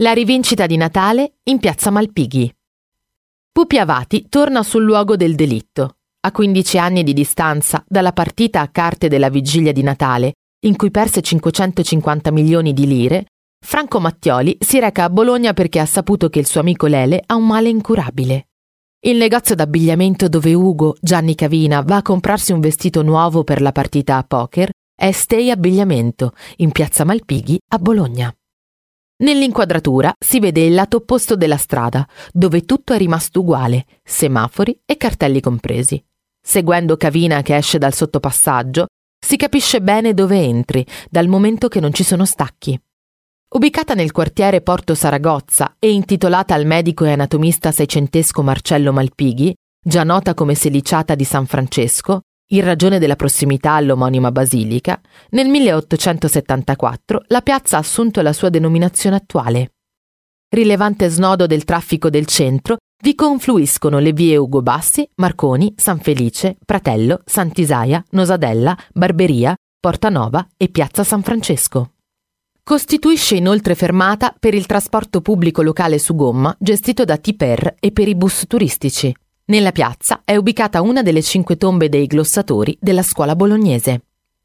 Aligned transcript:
La 0.00 0.12
rivincita 0.12 0.66
di 0.66 0.76
Natale 0.76 1.36
in 1.44 1.58
piazza 1.58 1.90
Malpighi. 1.90 2.54
Pupi 3.50 3.78
Avati 3.78 4.26
torna 4.28 4.62
sul 4.62 4.82
luogo 4.82 5.16
del 5.16 5.34
delitto. 5.34 5.96
A 6.20 6.32
15 6.32 6.76
anni 6.76 7.02
di 7.02 7.14
distanza 7.14 7.82
dalla 7.88 8.12
partita 8.12 8.60
a 8.60 8.68
carte 8.68 9.08
della 9.08 9.30
vigilia 9.30 9.72
di 9.72 9.82
Natale, 9.82 10.34
in 10.66 10.76
cui 10.76 10.90
perse 10.90 11.22
550 11.22 12.30
milioni 12.30 12.74
di 12.74 12.86
lire, 12.86 13.28
Franco 13.58 13.98
Mattioli 13.98 14.58
si 14.60 14.78
reca 14.78 15.04
a 15.04 15.08
Bologna 15.08 15.54
perché 15.54 15.78
ha 15.78 15.86
saputo 15.86 16.28
che 16.28 16.40
il 16.40 16.46
suo 16.46 16.60
amico 16.60 16.86
Lele 16.86 17.22
ha 17.24 17.34
un 17.34 17.46
male 17.46 17.70
incurabile. 17.70 18.48
Il 19.00 19.16
negozio 19.16 19.54
d'abbigliamento 19.54 20.28
dove 20.28 20.52
Ugo, 20.52 20.94
Gianni 21.00 21.34
Cavina, 21.34 21.80
va 21.80 21.96
a 21.96 22.02
comprarsi 22.02 22.52
un 22.52 22.60
vestito 22.60 23.00
nuovo 23.00 23.44
per 23.44 23.62
la 23.62 23.72
partita 23.72 24.18
a 24.18 24.24
poker 24.24 24.68
è 24.94 25.10
Stay 25.10 25.50
Abbigliamento, 25.50 26.34
in 26.56 26.70
piazza 26.70 27.06
Malpighi, 27.06 27.58
a 27.72 27.78
Bologna. 27.78 28.30
Nell'inquadratura 29.18 30.12
si 30.18 30.40
vede 30.40 30.64
il 30.64 30.74
lato 30.74 30.98
opposto 30.98 31.36
della 31.36 31.56
strada, 31.56 32.06
dove 32.32 32.66
tutto 32.66 32.92
è 32.92 32.98
rimasto 32.98 33.40
uguale, 33.40 33.86
semafori 34.02 34.78
e 34.84 34.98
cartelli 34.98 35.40
compresi. 35.40 36.02
Seguendo 36.38 36.98
Cavina 36.98 37.40
che 37.40 37.56
esce 37.56 37.78
dal 37.78 37.94
sottopassaggio, 37.94 38.86
si 39.18 39.36
capisce 39.36 39.80
bene 39.80 40.12
dove 40.12 40.38
entri, 40.38 40.86
dal 41.08 41.28
momento 41.28 41.68
che 41.68 41.80
non 41.80 41.94
ci 41.94 42.04
sono 42.04 42.26
stacchi. 42.26 42.78
Ubicata 43.48 43.94
nel 43.94 44.12
quartiere 44.12 44.60
Porto 44.60 44.94
Saragozza 44.94 45.76
e 45.78 45.90
intitolata 45.90 46.54
al 46.54 46.66
medico 46.66 47.04
e 47.06 47.12
anatomista 47.12 47.72
seicentesco 47.72 48.42
Marcello 48.42 48.92
Malpighi, 48.92 49.54
già 49.82 50.04
nota 50.04 50.34
come 50.34 50.54
seliciata 50.54 51.14
di 51.14 51.24
San 51.24 51.46
Francesco, 51.46 52.20
in 52.48 52.62
ragione 52.62 52.98
della 53.00 53.16
prossimità 53.16 53.72
all'omonima 53.72 54.30
basilica, 54.30 55.00
nel 55.30 55.48
1874 55.48 57.24
la 57.28 57.40
piazza 57.40 57.76
ha 57.76 57.80
assunto 57.80 58.20
la 58.20 58.32
sua 58.32 58.50
denominazione 58.50 59.16
attuale. 59.16 59.72
Rilevante 60.48 61.08
snodo 61.08 61.46
del 61.46 61.64
traffico 61.64 62.08
del 62.08 62.26
centro, 62.26 62.76
vi 63.02 63.16
confluiscono 63.16 63.98
le 63.98 64.12
vie 64.12 64.36
Ugo 64.36 64.62
Bassi, 64.62 65.08
Marconi, 65.16 65.74
San 65.76 65.98
Felice, 65.98 66.56
Pratello, 66.64 67.22
Sant'Isaia, 67.24 68.02
Nosadella, 68.10 68.76
Barberia, 68.92 69.54
Portanova 69.78 70.46
e 70.56 70.68
Piazza 70.68 71.02
San 71.02 71.22
Francesco. 71.22 71.94
Costituisce 72.62 73.36
inoltre 73.36 73.74
fermata 73.74 74.34
per 74.38 74.54
il 74.54 74.66
trasporto 74.66 75.20
pubblico 75.20 75.62
locale 75.62 75.98
su 75.98 76.14
gomma 76.14 76.56
gestito 76.58 77.04
da 77.04 77.16
Tiper 77.16 77.74
e 77.78 77.92
per 77.92 78.08
i 78.08 78.14
bus 78.14 78.44
turistici. 78.46 79.14
Nella 79.48 79.70
piazza 79.70 80.22
è 80.24 80.34
ubicata 80.34 80.80
una 80.80 81.02
delle 81.02 81.22
cinque 81.22 81.56
tombe 81.56 81.88
dei 81.88 82.08
glossatori 82.08 82.76
della 82.80 83.04
scuola 83.04 83.36
bolognese. 83.36 84.05